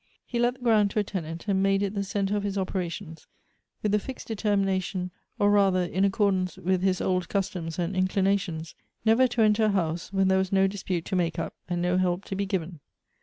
He 0.25 0.39
let 0.39 0.55
the 0.55 0.61
ground 0.61 0.89
to 0.89 0.99
a 0.99 1.03
tenant, 1.03 1.47
and 1.47 1.61
made 1.61 1.83
it 1.83 1.93
the 1.93 2.03
centre 2.03 2.35
of 2.35 2.41
his 2.41 2.57
operations, 2.57 3.27
with 3.83 3.91
the 3.91 3.99
fixed 3.99 4.29
de 4.29 4.35
termination, 4.35 5.11
or 5.37 5.51
rather 5.51 5.83
in 5.83 6.03
accordance 6.03 6.57
with 6.57 6.81
his 6.81 7.01
old 7.01 7.29
customs 7.29 7.77
and 7.77 7.95
inclinations, 7.95 8.73
never 9.05 9.27
to 9.27 9.43
enter 9.43 9.65
a 9.65 9.69
house 9.69 10.11
where 10.11 10.25
there 10.25 10.39
was 10.39 10.51
no 10.51 10.65
dispute 10.65 11.05
to 11.05 11.15
make 11.15 11.37
up, 11.37 11.53
and 11.69 11.83
no 11.83 11.99
help 11.99 12.23
to 12.25 12.35
be 12.35 12.47
given. 12.47 12.79